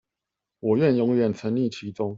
[0.59, 2.09] 我願永遠沈溺其中